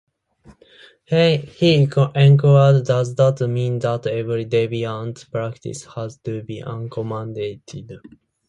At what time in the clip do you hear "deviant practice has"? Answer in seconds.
4.47-6.17